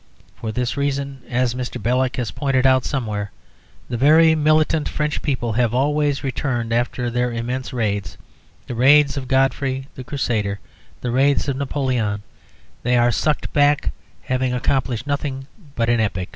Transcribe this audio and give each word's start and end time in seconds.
For 0.35 0.51
this 0.51 0.75
reason 0.77 1.21
(as 1.29 1.53
Mr. 1.53 1.79
Belloc 1.79 2.15
has 2.15 2.31
pointed 2.31 2.65
out 2.65 2.85
somewhere), 2.85 3.31
the 3.87 3.97
very 3.97 4.33
militant 4.33 4.89
French 4.89 5.21
people 5.21 5.53
have 5.53 5.75
always 5.75 6.23
returned 6.23 6.73
after 6.73 7.11
their 7.11 7.31
immense 7.31 7.71
raids 7.71 8.17
the 8.65 8.73
raids 8.73 9.15
of 9.15 9.27
Godfrey 9.27 9.85
the 9.93 10.03
Crusader, 10.03 10.59
the 11.01 11.11
raids 11.11 11.47
of 11.47 11.55
Napoleon; 11.57 12.23
"they 12.81 12.97
are 12.97 13.11
sucked 13.11 13.53
back, 13.53 13.91
having 14.23 14.53
accomplished 14.55 15.05
nothing 15.05 15.45
but 15.75 15.87
an 15.87 15.99
epic." 15.99 16.29